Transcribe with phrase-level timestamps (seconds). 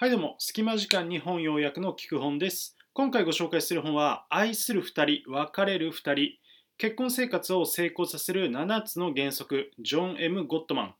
[0.00, 2.74] はいどうも、隙間時間に本要約の聞く本です。
[2.94, 4.86] 今回ご紹介する本は、愛する2
[5.22, 6.38] 人、別れる2人、
[6.78, 10.94] 結婚生活を成功させる7つの原則、ジョン・ M・ ゴットマン。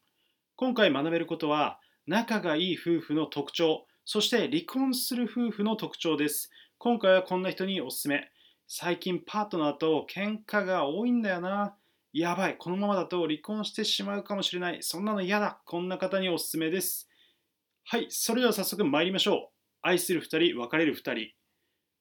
[0.55, 6.51] 今回学べることは、仲がいい夫婦の特徴、そして離婚する夫婦の特徴です。
[6.77, 8.31] 今回はこんな人におすすめ。
[8.69, 11.75] 最近パートナーと喧嘩が多いんだよな。
[12.13, 14.83] やばい、このままだと離婚してしまうかもしれない。
[14.83, 15.63] そんなの嫌だ。
[15.65, 17.10] こんな方におすすめです。
[17.85, 19.57] はい、それでは早速参りましょう。
[19.83, 21.33] 愛する2人、別れる2人。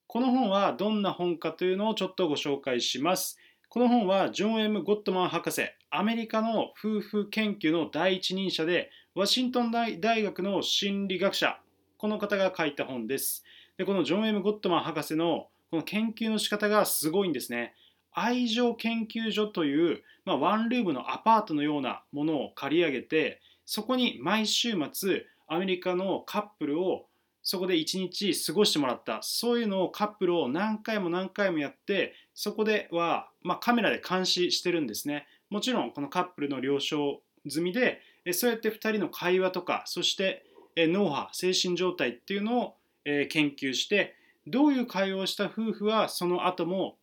[0.08, 3.38] この本はどんな本かというのをちょっとご紹介します。
[3.70, 11.60] この本はジョン・ M・ ゴットマン博士、アメリカの夫婦研究の第一人者で、ワシントン大学の心理学者、
[11.98, 13.44] この方が書いた本です。
[13.78, 17.74] でこのジョン・ M・ ゴットマン博士のこの研究の仕方がすごいんですね。
[18.12, 27.06] 愛情研究所という、まあ、ワンルームのアパートのようなものを借り上げて、そこに毎週末、アメリカのカップルを
[27.42, 29.20] そこで一日過ごしてもらった。
[29.22, 35.28] そういうのをカップルを何回も何回もやってそこでは、まあ、カメラで監視してるんですね。
[35.50, 38.02] もちろんこのカップルの了承済みで
[38.34, 44.16] そうやって2人の会話とかそして脳波精神状態っていうのを研究して
[44.46, 46.98] どういう会話をした夫婦はその後も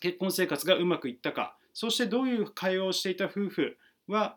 [0.00, 3.76] 結婚生活がうまくいったかそしてどういう会話をしていた夫婦
[4.08, 4.36] は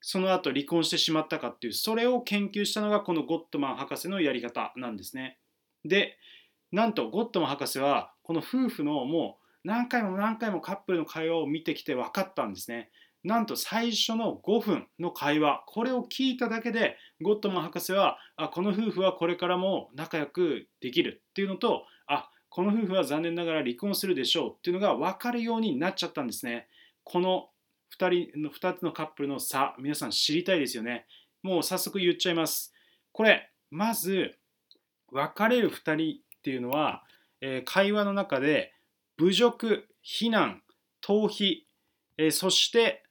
[0.00, 5.38] その後離婚してしまったかっていうそれを研究したのがこのゴットマン博士のやり方なんですね。
[5.84, 6.18] で
[6.72, 12.90] なんとゴットマン博士はこの夫婦のもう何回も何回もカップルの会話を見てきて分かったんですね。
[13.24, 26.68] なんと最初の5分の会話これを聞いただけでゴットマン博士はあこの夫婦はこれからも仲良くできるっていうのとあこの夫婦は残念ながら離婚するでしょうっていうのが分かるようになっちゃったんですね。
[27.02, 27.48] この
[27.98, 31.06] 2人の2つのカップルの差皆さん知りたいですよね。
[31.42, 32.72] もう早速言っちゃいます。
[33.12, 34.36] これまず
[35.10, 37.04] 別れる2人っていうのは、
[37.40, 38.72] えー、会話の中で
[39.18, 40.62] 侮辱非難
[41.02, 41.62] 逃避、
[42.18, 43.04] えー、そして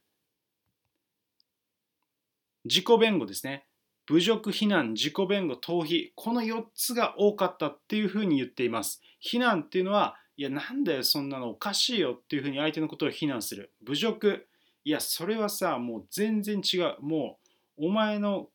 [2.64, 3.66] 自己弁護ですね。
[4.08, 9.00] 侮辱非難自己弁護逃避この4つが多かったっていうふうに言っています。
[9.18, 13.72] 非難っていうのはいやなんだよそんなのおかしいよっていうふうに相手のことを非難する。
[13.84, 14.46] 侮辱
[14.86, 16.94] いやそれはさもう全然違う。
[17.00, 17.38] も
[17.76, 18.46] うお前の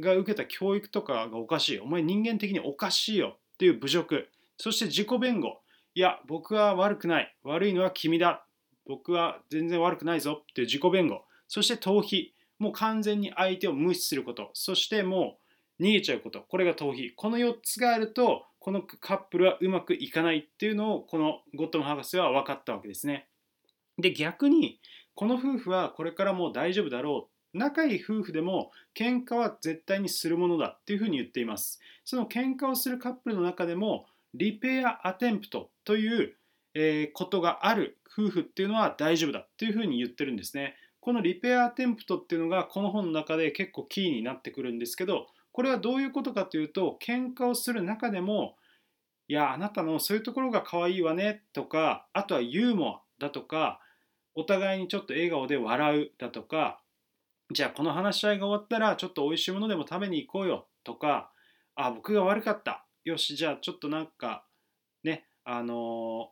[0.00, 3.36] が受けた教育とかがおかしいお前人間的におかしいよ。
[3.54, 4.28] っていう侮辱。
[4.56, 5.60] そして自己弁護。
[5.94, 7.32] いや僕は悪くない。
[7.44, 8.44] 悪いのは君だ。
[8.88, 10.42] 僕は全然悪くないぞ。
[10.42, 11.22] っていう自己弁護。
[11.46, 12.30] そして逃避。
[12.58, 14.50] もう完全に相手を無視すること。
[14.54, 15.38] そしても
[15.78, 16.40] う逃げちゃうこと。
[16.40, 17.12] これが逃避。
[17.14, 23.28] この4つがあるとこのカップルはうまくいかないっていうのをこのゴットム博士は分かったわけですね。
[23.96, 24.80] で逆に
[25.18, 27.58] この夫婦はこれからも大丈夫だろう。
[27.58, 31.80] 仲いい夫婦でも喧嘩は絶対にするものだっていうふうに言っています。
[32.04, 36.36] その喧嘩をするカップルの中でもリペアアテンプトという、
[36.74, 40.76] えことがある夫婦っていうのは大丈夫だっていうふうに言ってるんですね。
[41.00, 48.54] このリペアアテンプトっていうのがこの本の中で結構キーになってくるんですけどこれはどういうことかというと喧嘩をする中でも
[49.26, 53.80] いやあなたのそういうところが可愛いわねとかあとはユーモアだとか
[54.38, 56.80] お互いにちょっと笑顔で笑うだとか
[57.52, 61.32] じゃあこの話し合いが終わったらちょっと美味しいものでも食べに行こうよとか
[61.74, 64.44] あ僕が悪かったよしじゃあちょっとなんか
[65.02, 66.30] ねあの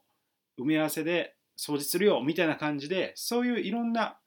[0.57, 4.21] ー、埋め合わせで掃除するよみたいな感じでそういういろんな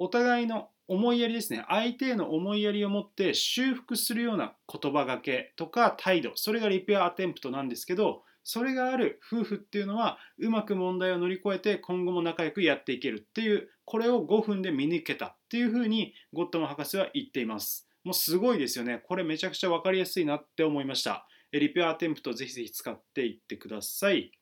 [0.00, 17.86] お互いの思いやりですね相手への思いやりを持って修復するような言葉がけとか態度それがリペアアテンプトなんですけどそれがある夫婦っていうのはうまく問題を乗り越えて今後も仲良くやっていけるっていうこれを5分で見抜けたっていうふうにゴットマン博士は言っています。
[18.04, 19.02] もうすごいですよね。
[19.06, 21.26] これめちゃくちゃ分かりやすいなって思いました。
[21.52, 24.32] リペアアテンプトぜひぜひ使っていってください。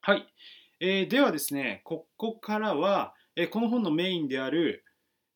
[0.00, 0.26] はい、
[0.80, 4.86] えー、ではですねここからは、えー、この本のメインである、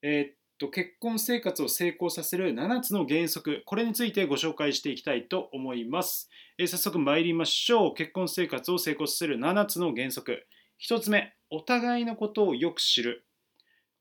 [0.00, 6.28] えー、結婚生活を成功させる7つの原則これについてご紹介していきたいと思います、
[6.58, 7.94] えー、早速参りましょう。
[7.94, 10.44] 結婚生活を成功させる7つの原則。
[10.84, 13.24] 1つ目お互いのことをよく知る。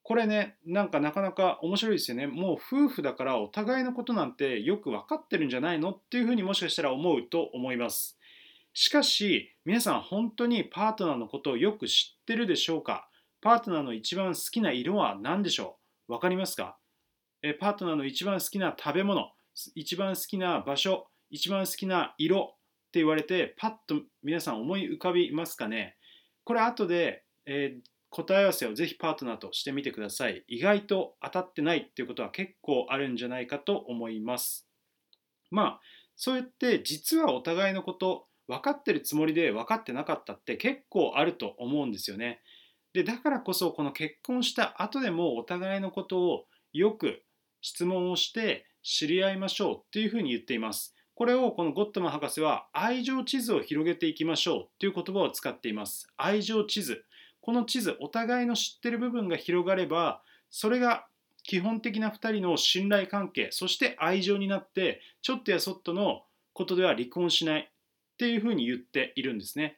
[0.01, 2.27] これねなんかなかなか面白いですよね。
[2.27, 5.91] もう夫婦だからお互いのことなんてよく分かってるんじゃないの？
[5.91, 8.17] っていうふうにもしかしたら思うと思います。
[8.73, 13.09] しかし皆さん本当にパートナーのことをよく知ってるでしょうか？
[13.41, 15.86] パートナーの一番好きな色は何でしょう？
[16.07, 16.77] 分かりますか？
[17.41, 19.31] えパートナーの一番好きな食べ物、
[19.75, 25.97] 一番好きな場所、一番好きな色って言われて、パッと皆さん思い浮かびますかね？
[26.43, 30.43] これ後で、えー、答え合わせをぜひパートナーとしてみてください。
[30.47, 34.67] 意外と当たってないっていうことは結構あるんじゃないかと思います。
[35.51, 35.81] まあ、
[36.15, 42.41] そうやって実はお互いのこと分かってるつもりで分かってなかったって結構あると思うんですよね。
[42.97, 47.21] でだからこそこの結婚した後でもお互いのことをよく
[47.61, 50.95] 質問をして知り合いましょうっていうふうに言っています。
[51.13, 56.07] これをこのゴットマン博士は愛情地図を広げていきましょうっていう言葉を使っています。
[56.17, 57.05] 愛情地図。
[57.39, 61.05] この地図、お互いの知ってる部分が広がれば、それが
[61.43, 66.23] 基本的な2人の信頼関係、そして愛情になって、ちょっとやそっとの
[66.53, 69.77] ことでは離婚しないっていうふうに言っているんですね。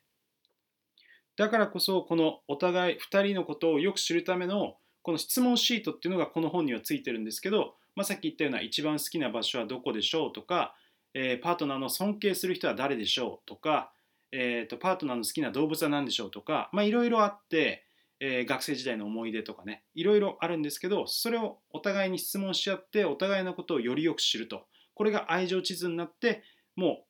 [1.40, 10.76] だからこそ、このお互い2人のことをよく知るためのこの質問シートっていうのがこの本にはついてるんですけど、まあ、さっき言ったような一番好きな場所はどこでしょうとか、
[11.14, 13.94] えー、パートナーの尊敬する人は誰でしょうとか、
[14.34, 17.86] えーと、パートナーの好きな動物は何でしょうとかいろいろあって、
[18.20, 24.66] えー、学生時代の思い出とかねいろいろあるんですけどそれをお互いに質問し合ってお互いのことをよりよく知ると。
[24.94, 26.44] これが愛情地図になって
[26.76, 27.06] も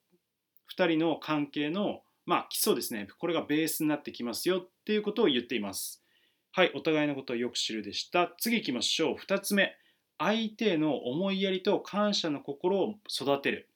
[0.67, 3.07] う2人の関係のまあ基礎ですね。
[3.17, 6.03] これがベースになってきますよっていうことを言っています。
[6.51, 8.31] はいお互いのことをよく知るでした。
[8.37, 9.15] 次行きましょう。
[9.15, 9.75] 2つ目。
[10.19, 13.67] 相手への思いやりと感謝の心を育てる。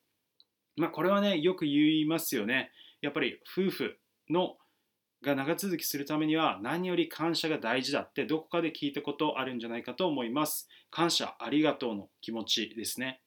[0.75, 2.69] まあこれはねよく言いますよね。
[3.01, 3.97] やっぱり夫婦
[4.29, 4.57] の
[5.23, 10.67] が長続きするためには何より感謝が大事だってどこかで聞いたことあるんじゃないかと思います。
[10.91, 13.19] 感謝、ありがとうの気持ちですね。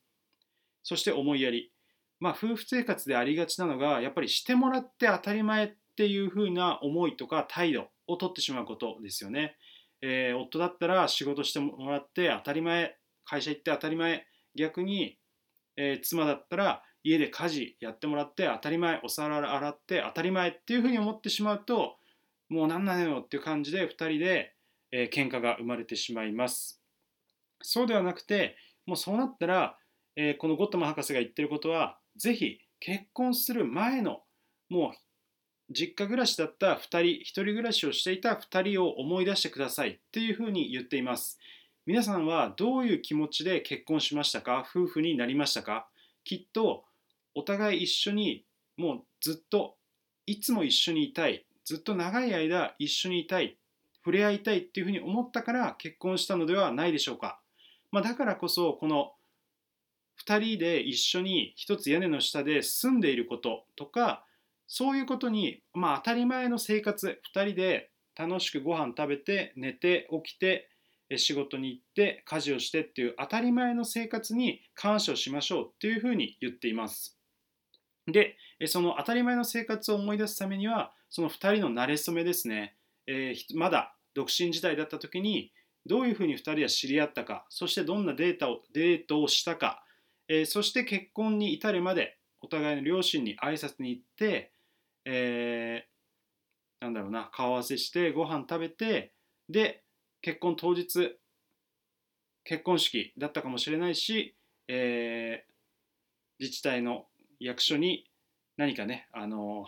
[0.85, 1.73] そして思いやり。
[2.21, 9.57] まあ夫婦生活でありがちなのがやっぱりしてもらって当たり前っていう風な思いとか態度を取ってしまうことですよね。
[10.03, 15.19] えー、夫だったら仕事してもらって当たり前、会社行って当たり前、逆に、
[15.77, 21.97] えー、妻だったら家で家事やってもらって当たり前お皿洗って当たり前っていうふうに思ってしまうと
[22.49, 24.55] もう何なのよっていう感じで2人で、
[24.91, 26.81] えー、喧嘩が生まれてしまいます
[27.63, 29.79] そうではなくてもうそうなったら、
[30.17, 34.23] えー、このゴットマン博士が言ってることはぜひ結婚する前の
[34.69, 41.39] もう実家暮らしだった2人一人暮らしをしていた2人を思い出してくださいっていうふうに言っています。
[41.87, 44.67] 皆さんはどういう気持ちで結婚しましたか？
[44.69, 45.89] 夫婦になりましたか？
[46.25, 46.85] きっと
[47.35, 48.45] お互い一緒に
[48.77, 49.77] もうずっと
[50.27, 53.57] いつも一緒にいたいずっと長い間一緒にいたい
[53.99, 57.41] 触れ合いたいっていうふうに思ったから結婚したのではないでしょうか、
[57.91, 59.13] まあ、だからこそこの
[60.25, 64.25] 2人で一緒に一つ屋根の下で住んでいることとか
[64.67, 70.69] そういうことに、まあ、当たり前の生活2人で楽しくご飯食べて寝て起きて
[71.17, 77.17] 仕事に行って家事をしてっていう当たり前の生活に感謝をしましょうっていうふうに言っています。
[78.07, 78.37] で、
[78.67, 82.77] その当たり前の生活を思い出すためには、その2人の馴れ初めですね、
[83.07, 85.53] えー、まだ独身時代だった時に、
[85.87, 89.85] どういうふうに2人は知り合ったか、そしてどんなデータをデートをしたか、
[90.29, 94.53] えー、そして結婚に至るまでお互いの両親に挨拶に行って、
[95.05, 99.13] えー、なんだろうな、顔合わせしてご飯食べて、
[99.49, 99.85] で、
[100.23, 101.17] 結婚当日、
[102.45, 104.37] 結婚式だったかもしれないし、
[104.69, 107.07] えー、自治体の
[107.41, 108.05] 役所に
[108.57, 109.67] 何かね、あの、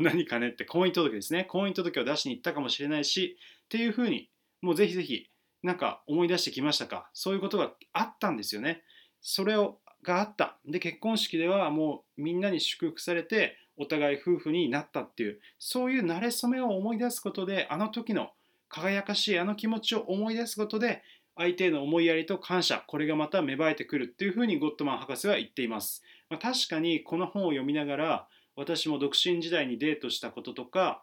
[0.00, 1.44] 何かねって婚姻届ですね。
[1.44, 4.28] 婚姻届を出しに行ったかもしれないし、っていうふうに、
[4.60, 5.30] もうぜひぜひ、
[5.62, 7.08] なんか思い出してきましたか？
[7.14, 8.82] そういうことがあったんですよね。
[9.20, 10.56] それをがあった。
[10.66, 18.30] で、結婚式ではもうみんなに祝福されて、お互い夫婦になったっていう、そういう慣れ初めを思い出すことで、あの時の
[18.68, 21.02] 輝かしいあの気持ちを思い出すことで、
[21.36, 26.04] 相手への思いやりと感謝、これがまた芽生えてくるっていうふうにゴットマン博士は言っています。
[26.30, 31.02] まあ、確かにこの本を読みながら私も独身時代にデートしたこととか、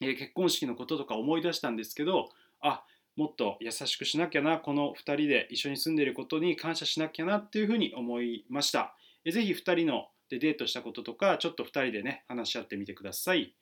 [0.00, 2.28] えー、結婚式のこととか思い出したんですけど
[2.60, 2.84] あ
[3.16, 8.94] もっと優しくしなきゃなこの2人で一緒に住んでいることに感謝しなきゃなっていうふうに思いました。
[9.24, 13.54] えー、ぜひ2人のでデートしたこととかちょっと2人でね話し合ってみてください。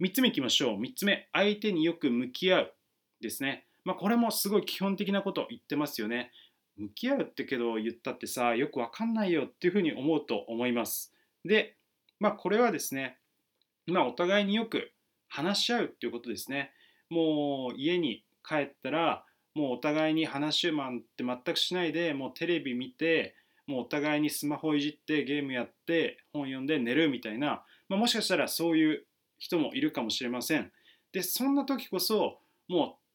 [0.00, 0.80] 3つ目いきましょう。
[0.80, 2.74] 3つ目、相手によく向き合う
[3.20, 3.66] ですね。
[3.84, 6.32] まあ、これもすごい基本的なこと言ってますよね。
[6.76, 11.14] 向き合うってけど言ったってさよくわかんないよっていうふうに思うと思います。
[11.44, 11.76] で
[12.20, 13.18] まあこれはですね
[13.86, 14.92] まあお互いによく
[15.28, 16.72] 話し合うっていうことですね。
[17.08, 19.24] もう家に帰ったら
[19.54, 23.34] もうお互いに話マンって全くしないでもうテレビ見て
[23.66, 29.06] もうお互いにスマホいじってゲームやって本読んで寝るみたいな、まあ、もしかしたらそういう
[29.38, 30.70] 人もいるかもしれません。
[31.12, 32.38] でそんな時こそ
[32.68, 33.06] もう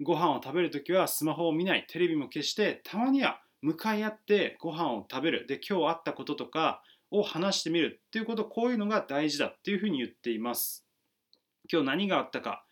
[0.00, 5.46] ご飯を食べるときはスマホを見ない、テレビも消して、たまには向かい合ってご飯を食べる。
[5.48, 10.86] で、今日あったこととかを話してみるっていうこと、こういうのが大事だっていうふうに言っています。
[11.70, 12.64] 今日何があったか、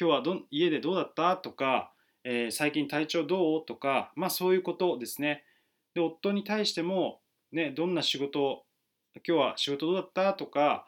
[0.00, 1.36] 今日はど家でどうだった？
[1.36, 1.90] とか、
[2.22, 3.66] えー、最近体調どう？
[3.66, 5.42] とか、まあそういうことですね。
[5.94, 8.62] で、夫に対しても、ね、どんな仕事
[9.26, 10.34] 今日は仕事どうだった？
[10.34, 10.86] とか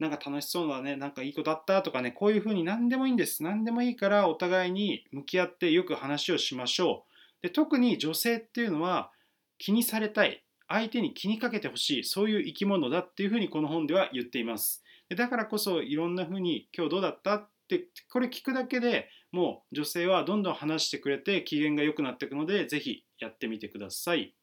[0.00, 1.82] なんか楽しそうだねなんかいいことあった？
[1.82, 3.44] とかねこういうふうに何でもいいんです。
[3.44, 7.04] 何でもいいからお互いに向き合ってよく話をしましょ
[7.40, 7.42] う。
[7.42, 9.12] で特に女性っていうのは
[9.58, 10.42] 気にされたい。
[10.66, 12.04] 相手に気にかけてほしい。
[12.04, 14.82] そういう生き物だっていうふうにこの本では言っています。
[15.16, 17.48] だからこそいろんなふうに今日どうだった？
[17.76, 24.34] ってこれ聞くだけでもう女性はどんどん話してくれて機嫌が良くなっていくのでぜひやってみてください。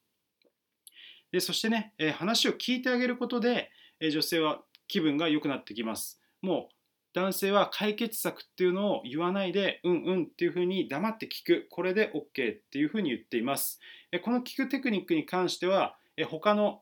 [1.31, 6.21] でそしてね、え話を聞いてあげることで、え女性は気分が良くなってきます。
[6.41, 6.75] もう
[7.13, 11.67] 男性は解決策っていうのを言わないでうんうんっていうふうに黙って聞く。
[11.71, 13.79] これで OK っていうふうに言っています。
[14.23, 15.97] この聞くテクニックに関しては
[16.29, 16.81] 他の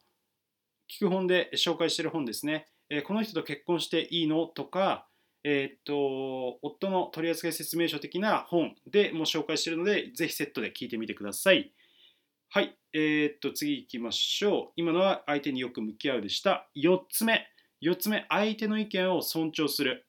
[0.91, 2.67] 聞く本で紹介している本ですね。
[3.05, 4.45] この人と結婚していいの？
[4.45, 5.07] とか
[5.43, 11.71] えー、っと夫の取扱説明書的な本でも紹介しているのでぜひセットで聞いてみてください。
[12.50, 14.71] はい、えー、っと次行きましょう。
[14.75, 16.67] 今のは相手によく向き合うでした。
[16.75, 17.47] 4つ目。
[17.81, 18.25] 4つ目。
[18.29, 20.05] 相手の意見を尊重する。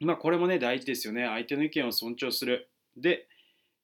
[0.00, 1.26] まあこれもね大事ですよね。
[1.26, 2.70] 相手の意見を尊重する。
[2.96, 3.26] で、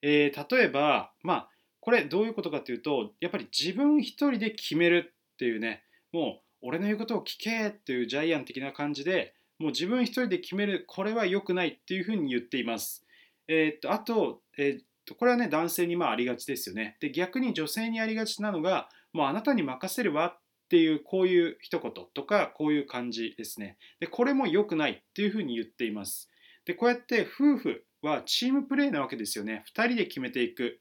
[0.01, 1.49] えー、例えばまあ
[1.81, 5.83] これどういうことかっていうとやっぱり自分一人で決めるっていうね。
[6.11, 13.05] もう俺の言うことを聞けっていうジャイアン的な感じでもう自分一人で決めるこれは良くないっていうふうに言っています。
[13.47, 16.97] えー、っとあと,、えー、っとこれはね男性にまあありがちですよね。
[17.01, 20.39] で逆に女性にありがちなのがもうあなたに任せるわっ
[20.69, 23.77] ていうこういう一言とかこういう感じですね。
[23.99, 26.29] でこれも良くないっていうふうに言っています。
[26.65, 29.63] でこうやって夫婦はチームプレーなわけですよね。
[29.75, 30.79] 2人で決めていく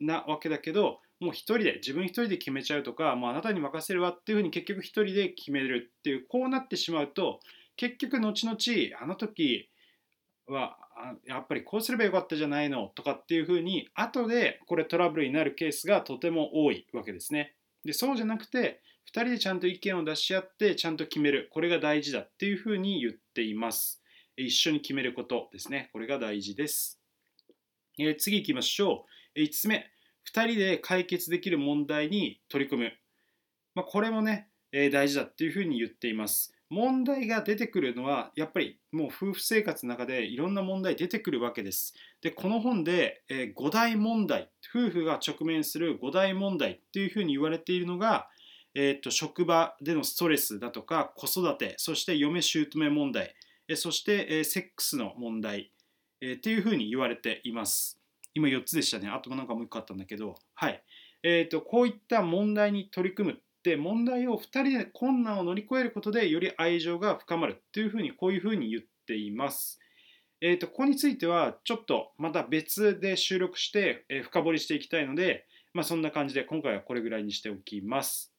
[0.00, 7.40] なわけだけどもう1人で自分1人で決めちゃうとかもうあなたに任せるわっていうふうに結局1人で決めるっていうこうなってしまうと
[7.76, 8.56] 結局後々
[9.00, 9.68] あの時
[10.46, 10.76] は
[11.26, 17.54] やっぱりこうすればよかったじゃないのとかっていうふうに後でこれトラブルになるケースがとても多いわけですね。
[17.84, 24.02] でそうじゃなくて2人でちゃんと意見を出し合ってちゃんと決めるこれが大事だっていうふうに言っています。
[24.36, 25.90] 一緒に決めることですね。
[25.92, 26.98] これが大事です。
[27.98, 29.40] えー、次行きましょう。
[29.40, 29.90] 5つ目
[30.32, 32.92] 2人で解決できる問題に取り組む。
[33.74, 36.54] まあ、これもね、えー、大事だっていうふうに言っています。
[36.72, 41.92] 問題が出てくるのはやっぱりもう夫婦生活の中でいろんな問題出てくるわけです。
[42.22, 48.26] でこの本で、えー、5大問題夫婦が直面する5大問題っていうふうに言われているのが、
[48.74, 53.34] えーと、職場でのストレスだとか子育てそして嫁姑問題、
[53.68, 55.72] え、そして、え、セックスの問題、
[56.22, 58.00] えー、っていうふうに言われています。
[58.32, 59.10] 今4つでしたね。
[59.10, 60.82] あとなんかもう1個あったんだけど、はい。
[61.22, 69.78] えーとこういった問題に取り組むで問題を2人で困難を乗り越えることでより愛情が深まるっていうふうにこういうふうに言っています。
[70.40, 78.34] えーと、ここについてはちょっとまた別で収録して、えー、深掘りしていきたいので、まあ、そんな感じで今回はこれぐらいにしておきます。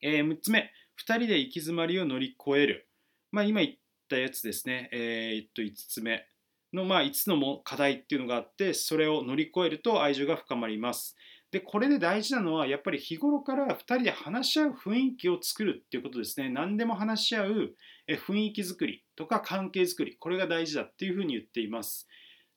[0.00, 2.88] えー、6つ目、2人で行き詰まりを乗り越える。
[3.32, 3.74] まあ、今言っ
[4.08, 6.26] たやつですね、えー、っと5つ目
[6.72, 11.16] の、まあ、5つのも課題っていうのがあってそれを乗り越えると愛情が深まります。
[11.52, 16.48] でこれで大事なのはやっぱり日頃から2人で話し合う雰囲気を作るっていうことですね。
[16.48, 17.74] 何でも話し合う
[18.08, 22.08] 雰囲気作りとか関係作りこれが大事だっていうふうに言っています。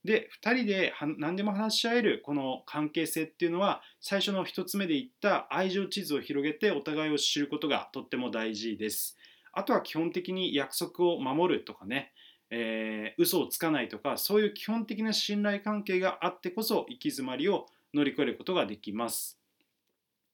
[0.03, 9.17] で2人で何でも話し合えるこの関係性っていうのは最初の1つ目で言った愛情地図を広げてお互いを知ることがとっても大事です。
[9.53, 12.11] あとは基本的に約束を守るとかね
[12.55, 19.39] えー、嘘をつかないとかそういう基本的な信頼関係があってこそ行き詰まりを乗り越えることができます。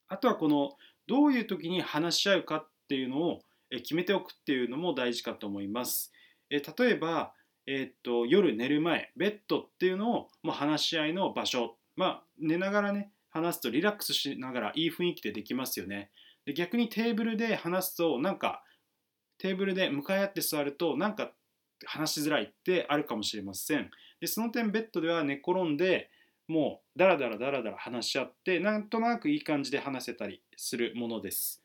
[0.07, 0.71] あとはこの
[1.07, 3.39] どういう時に話し合うかっていうのを
[3.71, 6.11] 決めておくっていうのも大事かと思います。
[6.49, 7.33] え例えば、
[7.67, 16.09] えー、っと夜寝る前ベッドっていうのをもう話し合いの場所まあ寝ながらね話すとリラックスしながらいい雰囲気でできますよね。
[16.45, 18.63] で逆にテーブルで話すとなんか
[19.37, 21.31] テーブルで向かい合って座るとなんか
[21.85, 23.91] 話しづらいってあるかもしれません。
[24.19, 26.09] でその点ベッドでは寝転んで
[26.49, 31.63] もうダラダラダラダラ話し合ってなんとなくいい感じで話せたりするものです。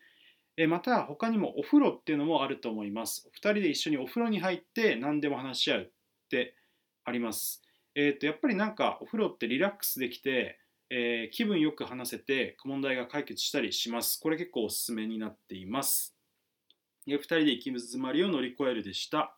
[0.58, 3.28] えまた他にもお風呂っていうのもあると思います。
[3.34, 5.90] 2人で一緒にお風呂に入って何でも話し合うっ
[6.28, 6.54] て
[7.04, 7.62] あります。
[7.94, 10.60] えー、とやっぱりなんかお風呂ってリラックスできて、
[10.90, 14.20] えー、気分よく話せて問題が解決したりします。
[14.20, 16.14] これ結構おすすめになっています。
[17.08, 19.34] 2人で行き詰まりを乗り越えるでした。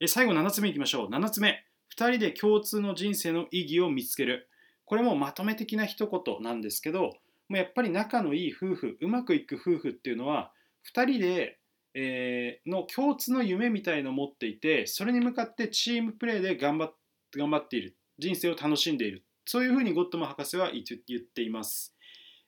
[0.00, 1.08] え最後7つ目いきましょう。
[1.08, 1.64] 7つ目。
[1.96, 4.50] 2人で共通の人生の意義を見つける。
[4.86, 7.10] これもまとめ的な一言なんですけども
[7.50, 10.50] うやっぱり仲のいい夫婦うまくいく夫婦っていうのは
[10.94, 11.58] 2人で、
[11.94, 16.90] えー、の共通の夢みたいのを持っていてそれに向かってチームプレーで頑張
[17.36, 21.94] 頑張っている人生を楽しんでいるそういうふうにゴッドマン博士は言っています。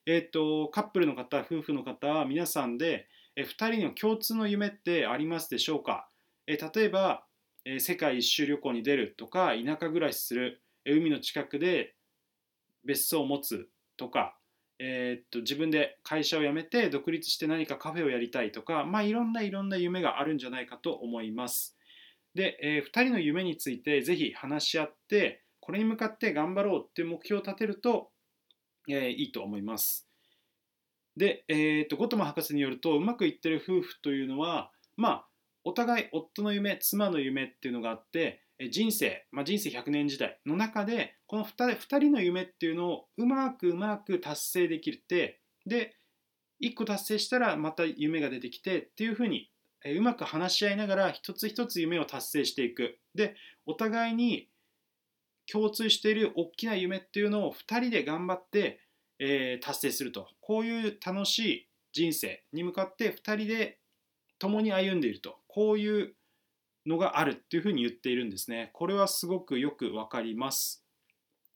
[0.05, 6.09] えーと、カップルの方夫婦の方は皆さんで、えー、2人の共通の夢ってありますでしょうか、
[6.47, 7.25] えー、例えば、
[7.67, 11.95] えー、世界一周旅行に出るとか田舎暮らしする、え海の近くで
[12.85, 14.37] 別荘を持つとか、
[14.79, 21.77] えー、と自分で会社を辞めて独立して何かカフェをやりたいとか、まあ、いろんないろんな夢があるんじゃないかと思います。
[22.35, 28.11] で、えー、2人の夢についてぜひ話し合ってこれに向かって頑張ろうっていう目標を立てると、
[28.89, 30.09] えー、いいと思います。
[31.17, 35.29] で、えーと、ゴトマ博士によるとうまくいってる夫婦というのはまあ
[35.65, 41.65] お互い夫の夢妻の夢っていうのがあって人生、まあ、人生100年時代の中でこの 2, 人
[41.97, 45.95] 2人の夢っていうのをうまくうまく達成できてで
[46.63, 49.51] 1個達成したらまた夢が出てきてっていうふうに
[49.85, 52.99] うまく話し合いながら一つ一つ夢を達成していく。
[53.15, 54.49] でお互いに
[55.51, 58.81] 共通している大きな夢っていうのを2人で頑張って、
[59.21, 60.29] えー、達成すると。
[60.41, 63.79] こういう楽しい人生に向かって2人で
[64.39, 65.39] 共に歩んでいると。
[65.47, 66.15] こういう
[66.89, 68.71] のがあるっていうふうに言っているんですね。
[68.73, 70.83] これはすごくよくわかります。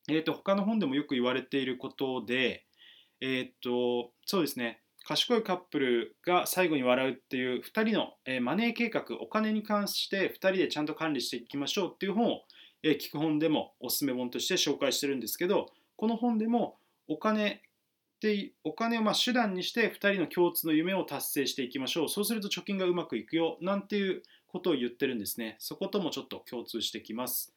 [0.08, 2.66] えっ、ー、と、他の本でもよく言われていることで、
[3.20, 4.80] えっ、ー、と、そうですね。
[5.04, 12.42] 賢いカップルが最後に笑うっていう2人の、えマネー計画、お金に関して2人でちゃんと管理していきましょうっていう本を、
[12.84, 16.76] え聞く本でもおすすめ本として紹介してるんですけど、この本でも
[17.08, 17.62] お金
[18.16, 22.08] ってお金をま手段にして2人の共通の夢を達成していきましょう。
[22.08, 25.56] そうすると貯金がうまくいくよなんていうことを言ってるんですね。
[25.58, 27.54] そこともちょっと共通してきます。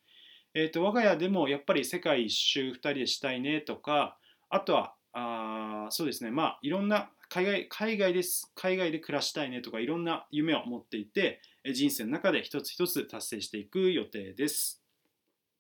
[0.53, 4.17] えーと、我が家でもやっぱり世界一周2人でしたいねとか、
[4.49, 11.41] あとはあそうですね、まあいろんな海外海外です海外で暮らしたいねとかいろんな夢を持っていて
[11.73, 14.81] 人生の中で一つ一つ達成していく予定です。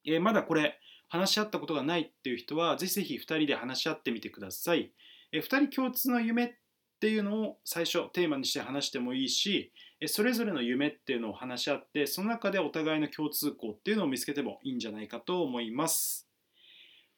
[0.05, 4.91] えー、まだこれ話し合ったことがないっていう人はぜひぜひ2人で話し合ってみてください。
[5.31, 6.53] えー、2人共通の夢っ
[6.99, 9.71] ていうのを最初テーマにして話してもいいし
[10.07, 16.27] それぞれの夢っていうのを話し合ってその中でお互いの共通項っていうのを見つけてもいいんじゃないかと思います。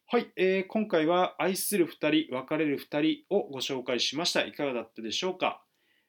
[0.10, 4.46] はい、えー、今回は愛する2人別れる2人をご紹介しました。
[4.46, 5.62] いかがだったでしょうか？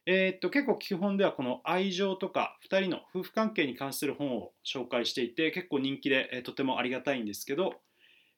[0.07, 7.75] えー、っと結構基本ではこの愛情とか2人の夫婦関係に関する本を紹介していて結構人気で、えー、とてもありがたいんですけど、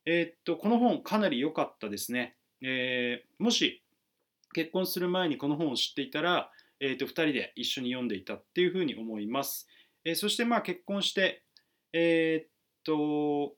[0.06, 3.82] えー、っとこの本かなり良かったですね、えもし
[4.52, 6.50] 結婚する前にこの本を知っていたら
[6.80, 9.68] えー、と2人で一緒に読んでいたっていうふうに思います。
[10.04, 11.44] えー、そしてまあ結婚して、
[11.92, 12.50] えー、っ
[12.84, 13.54] と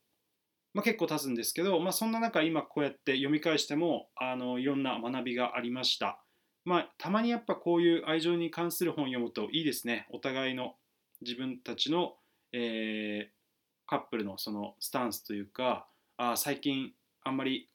[0.75, 6.25] まあ、結構経つんですけど、まあ、そんな中今こうやって読み返してもあのいろんな学びがありました。
[6.65, 10.07] まあ、たまにやっぱこういう愛情に関する本を読むといいですね。
[10.11, 10.77] お互いの
[11.21, 12.15] 自分たちの、
[12.53, 13.43] えー、
[13.87, 16.93] カップルのそのスタンスというかあ最近
[17.25, 17.69] あんまり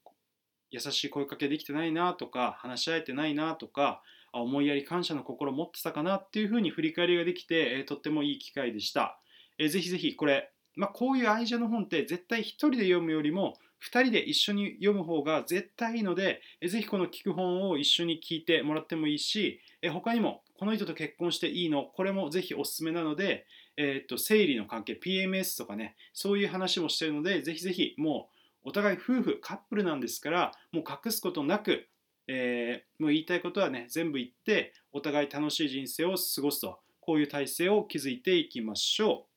[0.71, 4.01] 優しい声かけできてないなとか話し合えてないなとか
[4.41, 9.19] 思いやり感謝の心を持ってたかなっていうふうに振り返りができて、え、とってもいい機会でした。
[9.57, 23.45] えー、ぜひぜひこれ、まあ、こういう愛情の本って絶対1人で読むよりも2人で一緒に読む方が絶対いいので、えー、ぜひこの聞く本を一緒に聞いてもらってもいいし、え、他にもこの人と結婚していいのこれもぜひおすすめなので、
[23.77, 28.29] えー、と生理の関係 PMS とかねそういう話もしてるのでぜひぜひも
[28.65, 31.87] うお互い夫婦カップルなんですからもう隠すことなく
[32.27, 36.79] えー、もう言いたいことはね全部言ってお互い楽しい人生を過ごすと。
[37.07, 39.27] こういう体制を築いていきましょ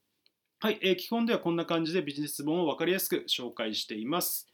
[0.62, 0.66] う。
[0.66, 4.48] はい、えー、基本ではこんな感じでビジネス本を分かりやすく紹介しています。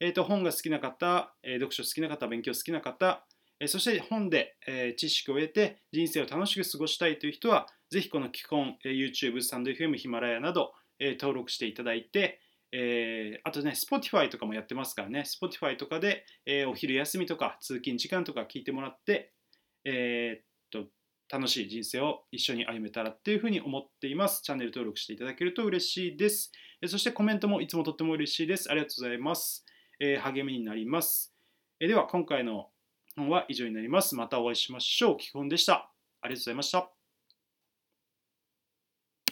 [0.00, 3.24] えーと、本が好きな方、えー、読書好きな方、勉強好きな方、
[3.60, 12.40] えー、そして本で、えー、知識を得て人生を楽しく過ごしたいという人は、ぜひこの基本、えー、YouTube、スタンド FM、ヒマラヤなど、えー、登録していただいて、
[12.78, 19.32] えー、あとね、Spotify とかもやってますからね、Spotify とかで、えー、お昼休みとか通勤時間とか聞いてもらって、
[19.86, 20.90] えー、っと、
[21.34, 24.42] 楽しい人生を一緒に歩めたらっていうふうに思っています。
[24.42, 26.52] チャンネル登録していただけると嬉しいです。
[26.82, 28.70] えそしてコメントもいつもとっても嬉しいです。
[28.70, 29.64] ありがとうございます。
[29.98, 31.34] え励みになります。
[31.80, 32.68] えでは、今回の
[33.16, 34.14] 本は以上になります。
[34.14, 35.16] またお会いしましょう。
[35.16, 35.90] 基本でした。
[36.20, 36.95] ありがとうございました。